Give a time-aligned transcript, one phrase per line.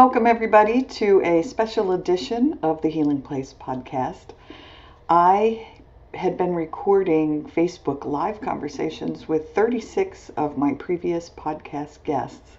[0.00, 4.26] Welcome, everybody, to a special edition of the Healing Place podcast.
[5.08, 5.66] I
[6.14, 12.58] had been recording Facebook Live conversations with 36 of my previous podcast guests.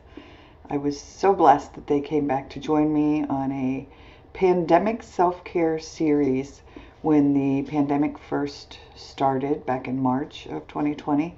[0.70, 3.88] I was so blessed that they came back to join me on a
[4.34, 6.62] pandemic self care series
[7.02, 11.38] when the pandemic first started back in March of 2020.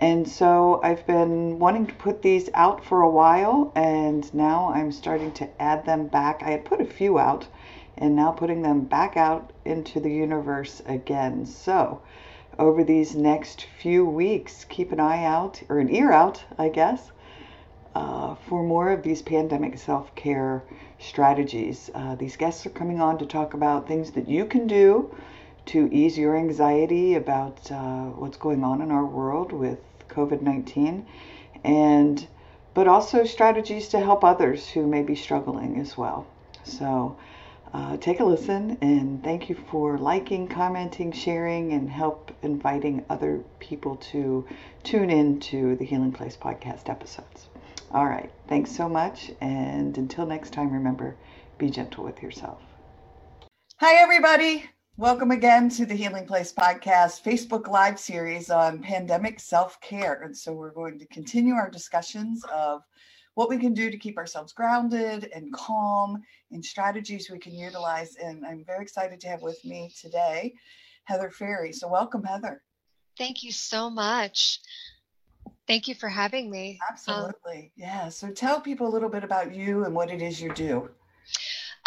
[0.00, 4.92] And so I've been wanting to put these out for a while, and now I'm
[4.92, 6.40] starting to add them back.
[6.44, 7.48] I had put a few out,
[7.96, 11.46] and now putting them back out into the universe again.
[11.46, 12.00] So,
[12.60, 17.10] over these next few weeks, keep an eye out, or an ear out, I guess,
[17.96, 20.62] uh, for more of these pandemic self care
[21.00, 21.90] strategies.
[21.92, 25.12] Uh, these guests are coming on to talk about things that you can do
[25.66, 29.78] to ease your anxiety about uh, what's going on in our world with
[30.08, 31.06] COVID 19
[31.64, 32.26] and
[32.74, 36.26] but also strategies to help others who may be struggling as well.
[36.64, 37.16] So
[37.72, 43.42] uh, take a listen and thank you for liking, commenting, sharing, and help inviting other
[43.58, 44.46] people to
[44.84, 47.48] tune in to the Healing Place podcast episodes.
[47.90, 49.30] All right, thanks so much.
[49.40, 51.16] And until next time, remember
[51.58, 52.60] be gentle with yourself.
[53.78, 54.64] Hi, everybody.
[54.98, 60.22] Welcome again to the Healing Place podcast Facebook Live series on pandemic self care.
[60.24, 62.82] And so we're going to continue our discussions of
[63.34, 66.20] what we can do to keep ourselves grounded and calm
[66.50, 68.16] and strategies we can utilize.
[68.16, 70.54] And I'm very excited to have with me today
[71.04, 71.72] Heather Ferri.
[71.72, 72.64] So, welcome, Heather.
[73.16, 74.58] Thank you so much.
[75.68, 76.80] Thank you for having me.
[76.82, 77.56] Um, Absolutely.
[77.56, 78.08] Um, yeah.
[78.08, 80.90] So, tell people a little bit about you and what it is you do.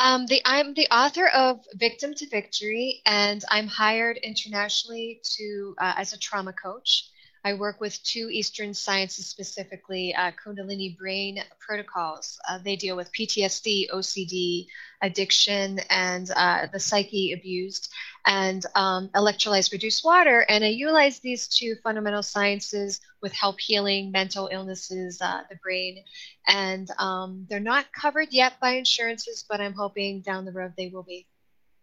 [0.02, 5.94] Um, the, I'm the author of Victim to Victory, and I'm hired internationally to uh,
[5.96, 7.11] as a trauma coach.
[7.44, 12.40] I work with two Eastern sciences, specifically uh, Kundalini brain protocols.
[12.48, 14.68] Uh, they deal with PTSD, OCD,
[15.02, 17.92] addiction, and uh, the psyche abused,
[18.28, 20.46] and um, reduced water.
[20.48, 26.04] And I utilize these two fundamental sciences with help healing mental illnesses, uh, the brain.
[26.48, 30.90] And um, they're not covered yet by insurances, but I'm hoping down the road they
[30.90, 31.26] will be.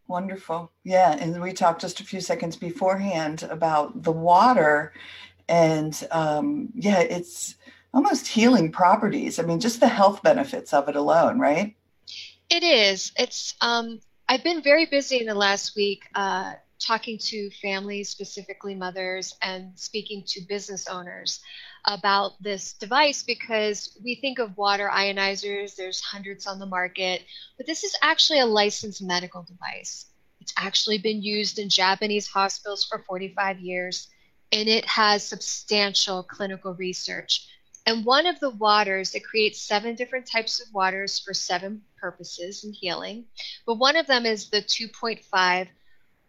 [0.08, 0.72] Wonderful.
[0.84, 1.16] Yeah.
[1.18, 4.94] And we talked just a few seconds beforehand about the water
[5.48, 7.54] and um, yeah, it's
[7.94, 9.38] almost healing properties.
[9.38, 11.74] I mean, just the health benefits of it alone, right?
[12.50, 13.12] It is.
[13.18, 13.54] It's.
[13.60, 19.34] Um, I've been very busy in the last week uh, talking to families, specifically mothers,
[19.42, 21.40] and speaking to business owners
[21.86, 27.22] about this device because we think of water ionizers, there's hundreds on the market,
[27.56, 30.06] but this is actually a licensed medical device.
[30.40, 34.08] It's actually been used in Japanese hospitals for 45 years
[34.52, 37.46] and it has substantial clinical research.
[37.86, 42.64] And one of the waters, it creates seven different types of waters for seven purposes
[42.64, 43.24] in healing.
[43.66, 45.68] But one of them is the 2.5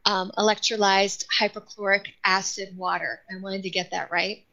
[0.06, 3.22] um, electrolyzed hypochloric acid water.
[3.30, 4.46] I wanted to get that right.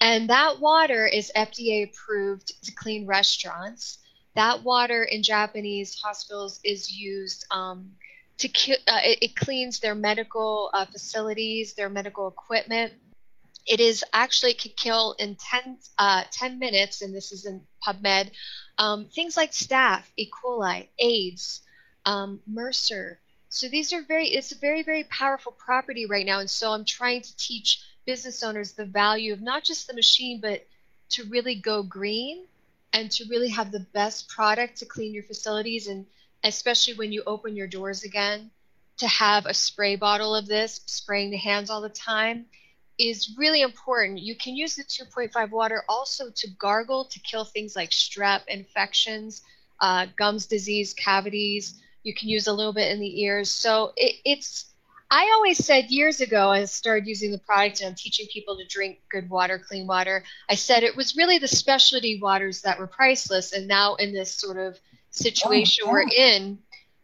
[0.00, 3.98] And that water is FDA approved to clean restaurants.
[4.34, 7.90] That water in Japanese hospitals is used um,
[8.38, 12.92] to uh, it, it, cleans their medical uh, facilities, their medical equipment
[13.70, 18.32] it is actually could kill in 10, uh, 10 minutes, and this is in PubMed,
[18.78, 20.28] um, things like staph, E.
[20.28, 21.62] coli, AIDS,
[22.04, 23.16] um, MRSA.
[23.48, 26.40] So these are very, it's a very, very powerful property right now.
[26.40, 30.40] And so I'm trying to teach business owners the value of not just the machine,
[30.40, 30.66] but
[31.10, 32.46] to really go green
[32.92, 35.86] and to really have the best product to clean your facilities.
[35.86, 36.06] And
[36.42, 38.50] especially when you open your doors again,
[38.96, 42.46] to have a spray bottle of this, spraying the hands all the time
[43.08, 44.20] is really important.
[44.20, 49.42] You can use the 2.5 water also to gargle to kill things like strep infections,
[49.80, 51.80] uh, gums disease, cavities.
[52.02, 53.50] You can use a little bit in the ears.
[53.50, 54.66] So it, it's,
[55.10, 58.66] I always said years ago, I started using the product and I'm teaching people to
[58.66, 60.22] drink good water, clean water.
[60.48, 63.52] I said it was really the specialty waters that were priceless.
[63.52, 64.78] And now in this sort of
[65.10, 65.92] situation oh, yeah.
[65.92, 66.58] we're in,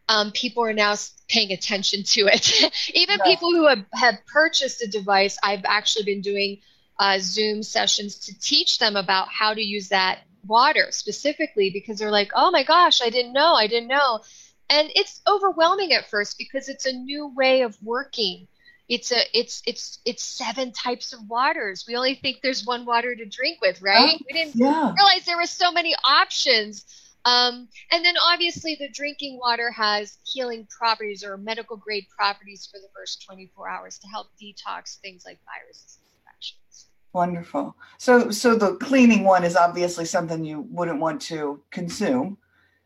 [0.08, 0.94] um, people are now
[1.29, 2.62] paying attention to it.
[2.94, 6.61] Even people who have, have purchased a device, I've actually been doing
[6.99, 12.11] uh, Zoom sessions to teach them about how to use that water specifically because they're
[12.11, 14.20] like, oh my gosh, I didn't know, I didn't know.
[14.69, 18.49] And it's overwhelming at first because it's a new way of working.
[18.88, 21.85] It's a it's it's it's seven types of waters.
[21.88, 24.14] We only think there's one water to drink with, right?
[24.14, 24.94] Oh, we didn't yeah.
[24.94, 26.85] realize there were so many options
[27.26, 32.78] um, and then obviously the drinking water has healing properties or medical grade properties for
[32.78, 36.87] the first 24 hours to help detox things like viruses and infections.
[37.12, 37.76] Wonderful.
[37.99, 42.38] So, so the cleaning one is obviously something you wouldn't want to consume.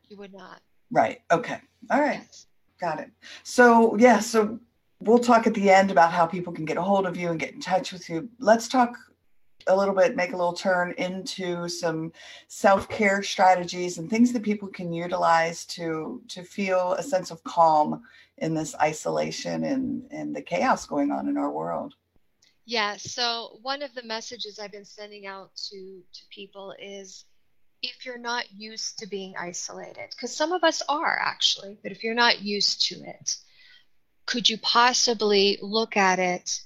[0.08, 0.62] You would not.
[0.90, 1.20] Right.
[1.30, 1.58] Okay.
[1.90, 2.20] All right.
[2.20, 2.46] Yes.
[2.80, 3.10] Got it.
[3.42, 4.58] So, yeah, so
[5.00, 7.38] we'll talk at the end about how people can get a hold of you and
[7.38, 8.30] get in touch with you.
[8.38, 8.96] Let's talk
[9.66, 12.12] a little bit, make a little turn into some
[12.48, 18.02] self-care strategies and things that people can utilize to to feel a sense of calm
[18.38, 21.94] in this isolation and and the chaos going on in our world.
[22.66, 27.24] Yeah, so one of the messages I've been sending out to to people is
[27.82, 32.04] if you're not used to being isolated, because some of us are actually, but if
[32.04, 33.36] you're not used to it,
[34.26, 36.60] could you possibly look at it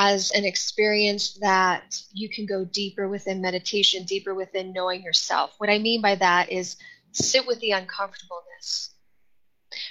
[0.00, 5.54] as an experience that you can go deeper within meditation, deeper within knowing yourself?
[5.58, 6.76] What I mean by that is
[7.12, 8.94] sit with the uncomfortableness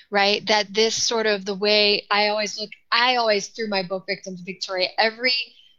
[0.09, 0.45] right?
[0.47, 4.35] That this sort of the way i always look i always through my book Victim
[4.37, 4.89] to Victory.
[4.97, 5.33] Every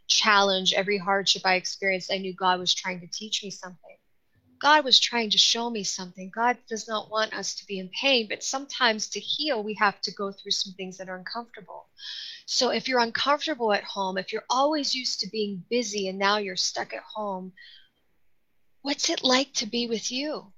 [0.07, 3.88] challenge every hardship i experienced i knew god was trying to teach me something
[4.59, 6.29] God was trying to show me something.
[6.33, 10.01] God does not want us to be in pain, but sometimes to heal, we have
[10.01, 11.87] to go through some things that are uncomfortable.
[12.45, 16.37] So if you're uncomfortable at home, if you're always used to being busy and now
[16.37, 17.53] you're stuck at home,
[18.81, 20.51] what's it like to be with you?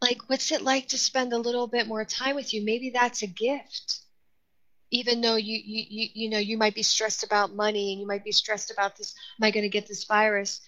[0.00, 2.64] Like, what's it like to spend a little bit more time with you?
[2.64, 4.00] Maybe that's a gift.
[4.90, 8.06] Even though you, you, you, you know, you might be stressed about money and you
[8.06, 10.60] might be stressed about this, am I going to get this virus?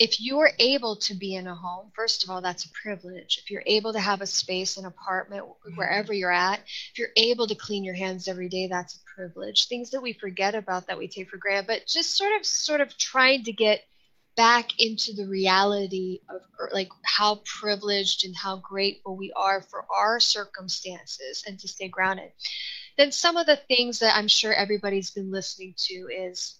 [0.00, 3.38] If you're able to be in a home, first of all, that's a privilege.
[3.42, 5.76] If you're able to have a space, an apartment, mm-hmm.
[5.76, 6.60] wherever you're at,
[6.92, 9.68] if you're able to clean your hands every day, that's a privilege.
[9.68, 12.80] Things that we forget about that we take for granted, but just sort of, sort
[12.80, 13.82] of trying to get
[14.36, 16.40] back into the reality of
[16.72, 22.32] like how privileged and how grateful we are for our circumstances and to stay grounded.
[22.96, 26.59] Then some of the things that I'm sure everybody's been listening to is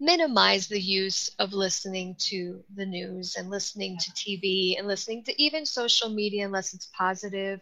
[0.00, 5.42] minimize the use of listening to the news and listening to TV and listening to
[5.42, 7.60] even social media unless it's positive,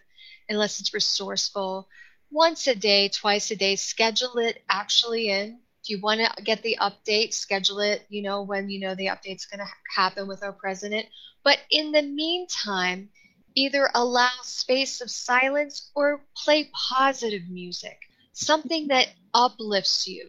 [0.48, 1.88] unless it's resourceful.
[2.30, 5.60] Once a day, twice a day, schedule it actually in.
[5.82, 9.06] If you want to get the update, schedule it, you know, when you know the
[9.06, 11.06] update's going to happen with our president.
[11.44, 13.10] But in the meantime,
[13.54, 17.98] either allow space of silence or play positive music,
[18.32, 20.28] something that uplifts you,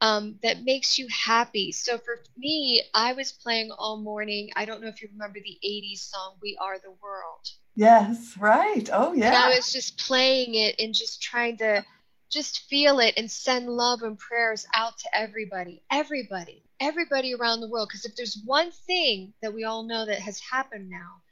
[0.00, 1.72] um, that makes you happy.
[1.72, 4.50] So for me, I was playing all morning.
[4.56, 7.48] I don't know if you remember the 80s song, We Are the World.
[7.74, 8.88] Yes, right.
[8.92, 9.26] Oh, yeah.
[9.28, 11.84] And I was just playing it and just trying to
[12.30, 17.68] just feel it and send love and prayers out to everybody, everybody, everybody around the
[17.68, 17.88] world.
[17.88, 21.22] Because if there's one thing that we all know that has happened now,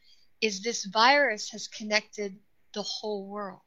[0.40, 2.36] is this virus has connected
[2.74, 3.60] the whole world.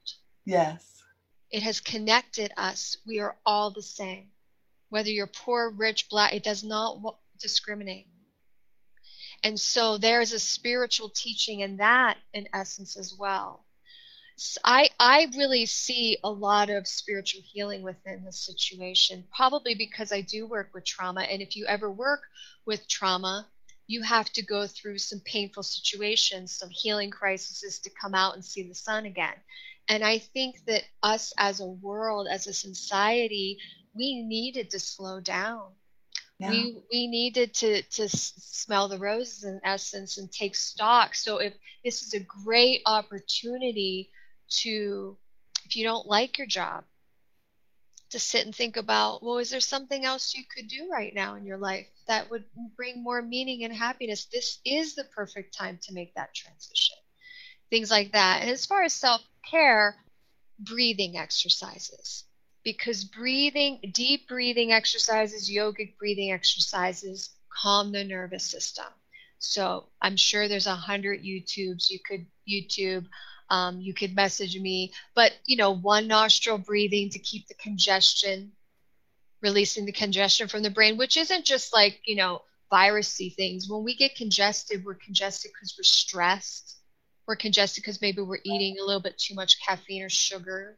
[0.45, 1.03] Yes.
[1.49, 2.97] It has connected us.
[3.05, 4.27] We are all the same
[4.89, 8.07] whether you're poor, rich, black, it does not discriminate.
[9.43, 13.65] And so there is a spiritual teaching in that, in essence, as well.
[14.35, 20.11] So I, I really see a lot of spiritual healing within this situation, probably because
[20.11, 21.21] I do work with trauma.
[21.21, 22.21] And if you ever work
[22.65, 23.47] with trauma,
[23.87, 28.43] you have to go through some painful situations, some healing crises to come out and
[28.43, 29.33] see the sun again.
[29.87, 33.57] And I think that us as a world, as a society,
[33.97, 35.71] we needed to slow down.
[36.39, 36.67] Yeah.
[36.67, 41.15] We we needed to to smell the roses in essence and take stock.
[41.15, 44.09] So if this is a great opportunity
[44.61, 45.17] to,
[45.65, 46.85] if you don't like your job,
[48.11, 51.35] to sit and think about, well, is there something else you could do right now
[51.35, 54.25] in your life that would bring more meaning and happiness?
[54.25, 56.95] This is the perfect time to make that transition.
[57.69, 58.41] Things like that.
[58.41, 59.95] And as far as self care,
[60.59, 62.23] breathing exercises
[62.67, 68.87] because breathing, deep breathing exercises, yogic breathing exercises calm the nervous system.
[69.39, 73.05] So I'm sure there's a hundred YouTubes you could YouTube.
[73.49, 78.51] Um, you could message me, but you know, one nostril breathing to keep the congestion,
[79.41, 83.69] releasing the congestion from the brain, which isn't just like you know virusy things.
[83.69, 86.81] When we get congested, we're congested because we're stressed.
[87.29, 90.77] We're congested because maybe we're eating a little bit too much caffeine or sugar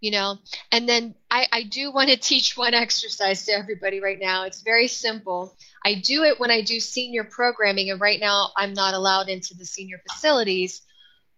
[0.00, 0.38] you know?
[0.72, 4.44] And then I, I do want to teach one exercise to everybody right now.
[4.44, 5.56] It's very simple.
[5.84, 9.54] I do it when i do senior programming and right now i'm not allowed into
[9.54, 10.82] the senior facilities.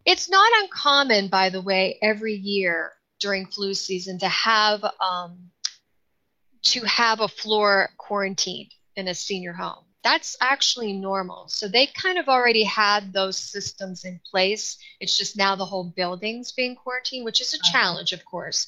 [0.07, 5.51] It's not uncommon by the way every year during flu season to have um,
[6.63, 11.49] to have a floor quarantined in a senior home that's actually normal.
[11.49, 14.79] So they kind of already had those systems in place.
[14.99, 18.67] It's just now the whole building's being quarantined, which is a challenge, of course.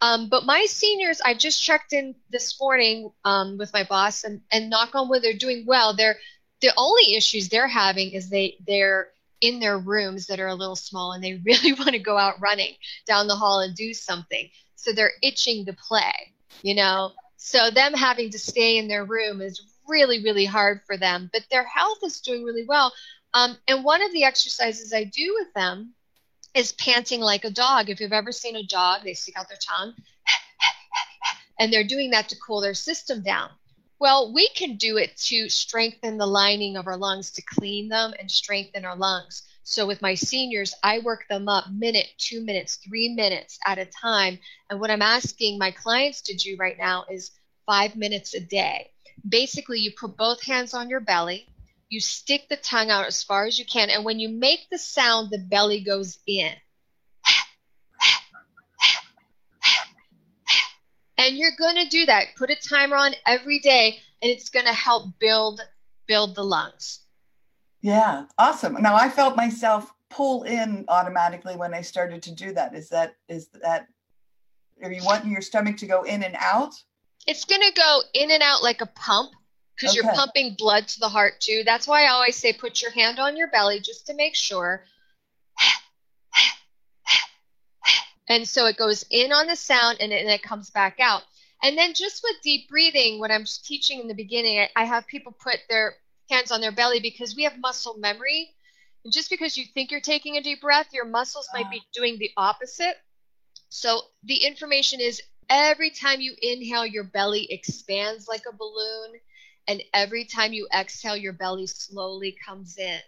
[0.00, 4.40] Um, but my seniors, I just checked in this morning um, with my boss, and,
[4.52, 5.94] and knock on wood, they're doing well.
[5.96, 6.16] They're
[6.60, 9.08] the only issues they're having is they they're
[9.40, 12.40] in their rooms that are a little small and they really want to go out
[12.40, 12.74] running
[13.06, 14.48] down the hall and do something.
[14.76, 17.12] So they're itching to play, you know.
[17.36, 21.42] So them having to stay in their room is really, really hard for them, but
[21.50, 22.92] their health is doing really well.
[23.34, 25.94] Um, and one of the exercises I do with them
[26.54, 27.90] is panting like a dog.
[27.90, 29.94] If you've ever seen a dog, they stick out their tongue
[31.58, 33.50] and they're doing that to cool their system down.
[34.00, 38.14] Well, we can do it to strengthen the lining of our lungs, to clean them
[38.18, 39.42] and strengthen our lungs.
[39.64, 43.84] So, with my seniors, I work them up minute, two minutes, three minutes at a
[43.84, 44.38] time.
[44.70, 47.32] And what I'm asking my clients to do right now is
[47.66, 48.92] five minutes a day.
[49.26, 51.48] Basically, you put both hands on your belly,
[51.88, 54.78] you stick the tongue out as far as you can, and when you make the
[54.78, 56.52] sound, the belly goes in.
[61.18, 62.28] and you're going to do that.
[62.36, 65.60] Put a timer on every day and it's going to help build
[66.06, 67.00] build the lungs.
[67.82, 68.80] Yeah awesome.
[68.80, 72.74] Now i felt myself pull in automatically when i started to do that.
[72.74, 73.88] Is that is that
[74.82, 76.74] are you wanting your stomach to go in and out
[77.28, 79.30] it's going to go in and out like a pump
[79.76, 80.04] because okay.
[80.04, 83.20] you're pumping blood to the heart too that's why i always say put your hand
[83.20, 84.82] on your belly just to make sure
[88.28, 91.22] and so it goes in on the sound and, and it comes back out.
[91.62, 95.06] And then just with deep breathing, what I'm teaching in the beginning, I, I have
[95.06, 95.94] people put their
[96.30, 98.50] hands on their belly because we have muscle memory.
[99.04, 101.88] And just because you think you're taking a deep breath, your muscles might be ah.
[101.94, 102.96] doing the opposite.
[103.70, 109.20] So the information is every time you inhale, your belly expands like a balloon.
[109.66, 113.00] And every time you exhale, your belly slowly comes in.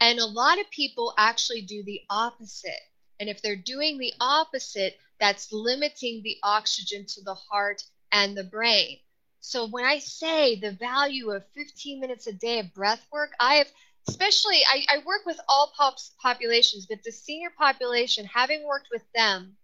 [0.00, 2.80] And a lot of people actually do the opposite.
[3.18, 7.82] And if they're doing the opposite, that's limiting the oxygen to the heart
[8.12, 8.98] and the brain.
[9.40, 13.56] So when I say the value of 15 minutes a day of breath work, I
[13.56, 13.72] have
[14.08, 19.04] especially I, I work with all pops populations, but the senior population, having worked with
[19.14, 19.56] them,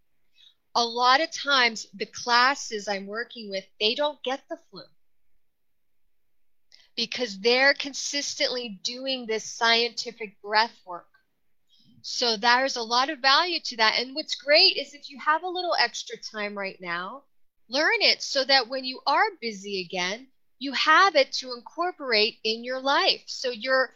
[0.77, 4.83] a lot of times the classes I'm working with, they don't get the flu
[6.95, 11.07] because they're consistently doing this scientific breath work.
[12.03, 13.99] So there's a lot of value to that.
[13.99, 17.23] And what's great is if you have a little extra time right now,
[17.71, 20.29] learn it so that when you are busy again,
[20.59, 23.23] you have it to incorporate in your life.
[23.27, 23.91] So your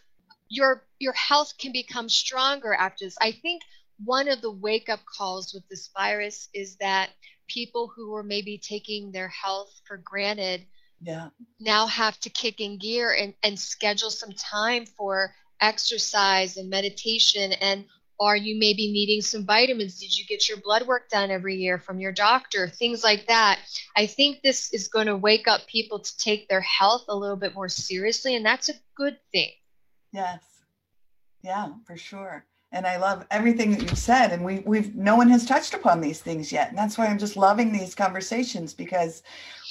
[0.48, 3.16] your your health can become stronger after this.
[3.20, 3.62] I think
[4.04, 7.10] one of the wake up calls with this virus is that
[7.48, 10.64] people who were maybe taking their health for granted
[11.02, 11.28] yeah.
[11.58, 17.52] now have to kick in gear and, and schedule some time for exercise and meditation
[17.52, 17.84] and
[18.20, 19.98] are you maybe needing some vitamins.
[19.98, 22.68] Did you get your blood work done every year from your doctor?
[22.68, 23.58] Things like that.
[23.96, 27.36] I think this is going to wake up people to take their health a little
[27.36, 29.52] bit more seriously, and that's a good thing.
[30.12, 30.42] Yes.
[31.42, 32.44] Yeah, for sure.
[32.72, 34.32] And I love everything that you've said.
[34.32, 36.68] And we we've no one has touched upon these things yet.
[36.68, 39.22] And that's why I'm just loving these conversations because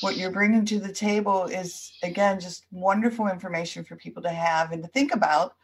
[0.01, 4.71] what you're bringing to the table is again just wonderful information for people to have
[4.71, 5.55] and to think about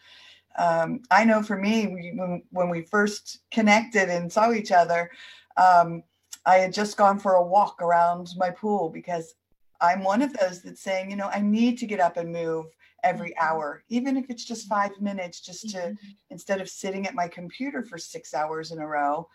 [0.58, 5.12] um, I know for me, when, when we first connected and saw each other,
[5.58, 6.04] um,
[6.46, 9.36] I had just gone for a walk around my pool because
[9.82, 12.68] I'm one of those that's saying, you know, I need to get up and move
[13.06, 13.46] every mm-hmm.
[13.46, 16.08] hour, even if it's just five minutes, just to mm-hmm.
[16.30, 19.30] instead of sitting at my computer for six hours in a row,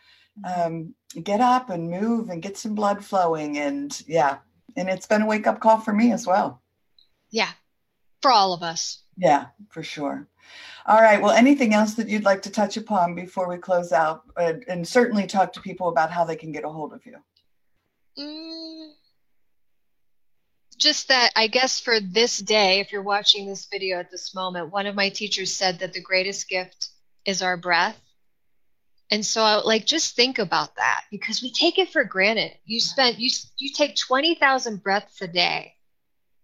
[0.44, 0.66] mm-hmm.
[0.66, 3.58] um, get up and move and get some blood flowing.
[3.58, 4.38] And yeah,
[4.76, 6.60] and it's been a wake up call for me as well.
[7.30, 7.50] Yeah,
[8.20, 9.02] for all of us.
[9.16, 10.26] Yeah, for sure.
[10.86, 11.20] All right.
[11.20, 14.22] Well, anything else that you'd like to touch upon before we close out?
[14.36, 17.16] And, and certainly talk to people about how they can get a hold of you.
[18.18, 18.90] Mm,
[20.80, 24.72] just that, I guess, for this day, if you're watching this video at this moment,
[24.72, 26.88] one of my teachers said that the greatest gift
[27.24, 28.00] is our breath.
[29.10, 32.52] And so, I like, just think about that because we take it for granted.
[32.64, 35.74] You spend you you take twenty thousand breaths a day,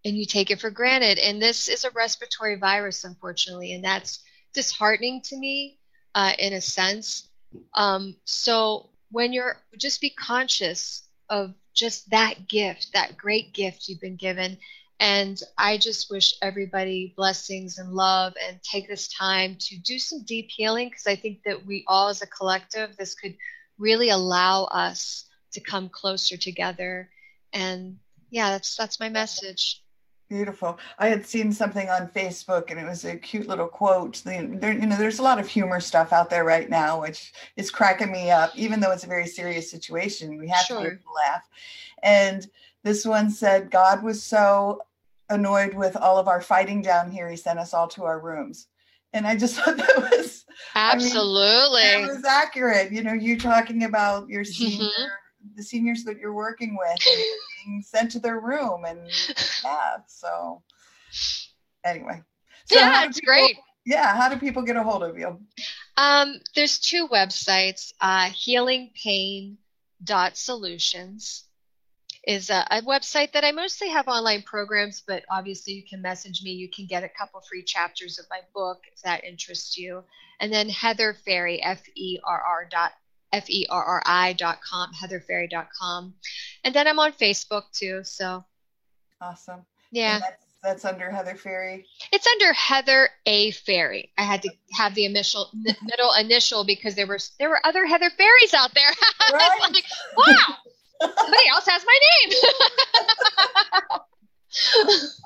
[0.04, 1.18] and you take it for granted.
[1.18, 4.20] And this is a respiratory virus, unfortunately, and that's
[4.52, 5.78] disheartening to me
[6.14, 7.28] uh, in a sense.
[7.74, 14.00] Um, so when you're just be conscious of just that gift, that great gift you've
[14.00, 14.58] been given.
[14.98, 20.24] And I just wish everybody blessings and love and take this time to do some
[20.24, 23.36] deep healing because I think that we all as a collective, this could
[23.78, 27.10] really allow us to come closer together.
[27.52, 27.98] And
[28.30, 29.82] yeah, that's that's my message.
[30.28, 30.76] Beautiful.
[30.98, 34.22] I had seen something on Facebook, and it was a cute little quote.
[34.24, 37.70] There, you know, there's a lot of humor stuff out there right now, which is
[37.70, 38.50] cracking me up.
[38.56, 40.82] Even though it's a very serious situation, we have sure.
[40.82, 41.48] to laugh.
[42.02, 42.44] And
[42.82, 44.82] this one said, "God was so
[45.30, 48.66] annoyed with all of our fighting down here, He sent us all to our rooms."
[49.12, 52.90] And I just thought that was absolutely I mean, that was accurate.
[52.90, 55.56] You know, you talking about your senior, mm-hmm.
[55.56, 56.98] the seniors that you're working with
[57.66, 59.00] being sent to their room, and
[59.64, 59.96] yeah.
[60.06, 60.62] So
[61.84, 62.22] anyway,
[62.66, 63.56] so yeah, it's people, great.
[63.84, 65.38] Yeah, how do people get a hold of you?
[65.96, 69.58] Um, there's two websites: uh, Healing Pain
[70.02, 71.44] dot solutions
[72.26, 76.42] is a, a, website that I mostly have online programs, but obviously you can message
[76.42, 76.50] me.
[76.50, 80.02] You can get a couple free chapters of my book if that interests you.
[80.40, 82.92] And then Heather Ferri, F E R R dot
[83.36, 84.90] F E R R I dot com,
[85.50, 86.14] dot com.
[86.64, 88.00] And then I'm on Facebook too.
[88.02, 88.44] So
[89.20, 89.60] awesome.
[89.92, 90.20] Yeah.
[90.20, 91.86] That's, that's, under Heather Ferri.
[92.12, 93.50] It's under Heather A.
[93.52, 94.10] Ferri.
[94.18, 98.10] I had to have the initial middle initial because there were there were other Heather
[98.16, 98.90] Ferris out there.
[99.32, 99.50] Right?
[99.72, 99.84] like,
[100.16, 100.56] wow.
[101.00, 102.32] Somebody else has my name.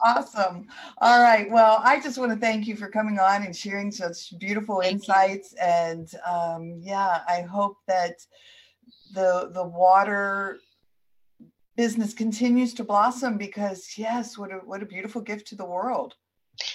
[0.05, 0.67] awesome.
[0.99, 1.51] All right.
[1.51, 4.95] Well, I just want to thank you for coming on and sharing such beautiful thank
[4.95, 5.53] insights.
[5.53, 5.59] You.
[5.63, 8.15] And um, yeah, I hope that
[9.13, 10.59] the the water
[11.77, 16.15] business continues to blossom because yes, what a what a beautiful gift to the world.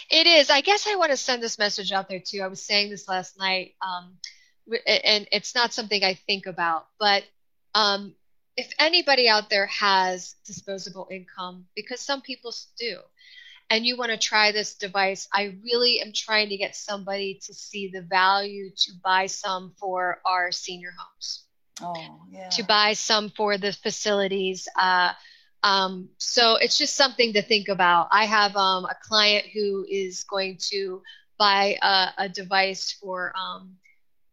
[0.10, 0.50] It is.
[0.50, 2.42] I guess I want to send this message out there too.
[2.42, 4.18] I was saying this last night, um,
[4.88, 7.24] and it's not something I think about, but
[7.76, 8.16] um,
[8.58, 12.98] if anybody out there has disposable income, because some people do,
[13.70, 17.54] and you want to try this device, I really am trying to get somebody to
[17.54, 21.46] see the value to buy some for our senior homes.
[21.82, 22.50] Oh, yeah.
[22.50, 24.68] To buy some for the facilities.
[24.80, 25.12] Uh,
[25.64, 28.08] um, so it's just something to think about.
[28.12, 31.02] I have um, a client who is going to
[31.38, 33.76] buy a, a device for um,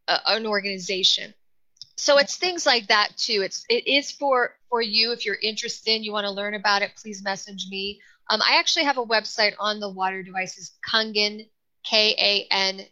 [0.06, 1.34] a, an organization
[1.96, 3.42] so it's things like that too.
[3.42, 5.12] It's it is for for you.
[5.12, 8.00] If you're interested you want to learn about it please message me.
[8.30, 11.48] Um, i actually have a website on the water devices kangen
[11.84, 12.86] k-a-n-g-e-n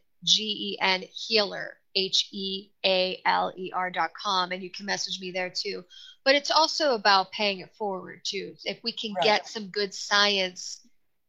[1.02, 5.84] healer h-e-a-l-e-r dot com and you can message me there too.
[6.24, 8.54] But it's also about paying it forward too.
[8.64, 9.24] If we can right.
[9.24, 10.86] get some good science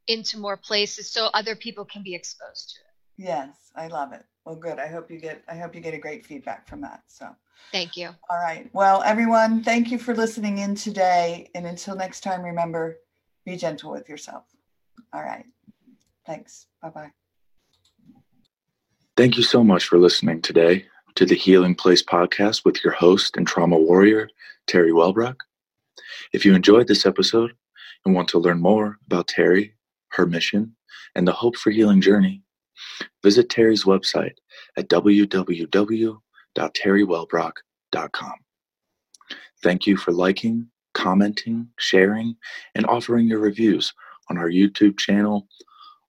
[0.08, 3.28] into more places so other people can be exposed to it.
[3.28, 6.00] Yes i love it well good i hope you get i hope you get a
[6.00, 7.36] great feedback from that so
[7.72, 8.10] Thank you.
[8.30, 8.70] All right.
[8.74, 11.50] Well, everyone, thank you for listening in today.
[11.56, 12.98] And until next time, remember
[13.46, 14.44] be gentle with yourself.
[15.14, 15.46] All right.
[16.26, 16.68] Thanks.
[16.82, 17.12] Bye bye.
[19.18, 23.38] Thank you so much for listening today to the Healing Place podcast with your host
[23.38, 24.30] and trauma warrior,
[24.68, 25.38] Teri Wellbrock.
[26.34, 27.54] If you enjoyed this episode
[28.06, 29.74] and want to learn more about Teri,
[30.12, 30.76] her mission,
[31.16, 32.42] and the Hope for Healing journey,
[33.24, 34.36] visit Teri's website
[34.78, 36.18] at www
[36.56, 38.34] www.teriwellbrock.com.
[39.64, 42.36] Thank you for liking, commenting, sharing,
[42.76, 43.94] and offering your reviews
[44.30, 45.48] on our YouTube channel,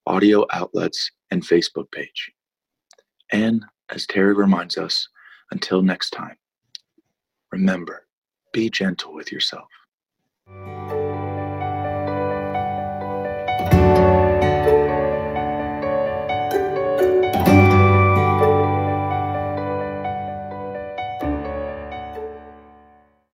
[0.07, 2.33] audio outlets, and Facebook page.
[3.31, 5.09] And as Teri reminds us,
[5.51, 6.37] until next time,
[7.51, 8.07] remember,
[8.53, 9.69] be gentle with yourself.